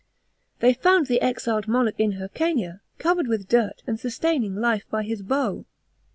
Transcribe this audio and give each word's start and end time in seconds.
They 0.61 0.73
found 0.73 1.05
the 1.05 1.21
exiled 1.21 1.67
monarch 1.67 1.99
in 1.99 2.13
Hyrcania, 2.13 2.81
covered 2.97 3.27
with 3.27 3.47
dirt 3.47 3.83
and 3.85 3.99
sustaining 3.99 4.55
life 4.55 4.89
by 4.89 5.03
his 5.03 5.21
bow. 5.21 5.67